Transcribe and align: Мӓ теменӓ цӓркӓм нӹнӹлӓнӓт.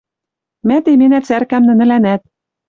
Мӓ 0.67 0.77
теменӓ 0.85 1.19
цӓркӓм 1.27 1.63
нӹнӹлӓнӓт. 1.69 2.21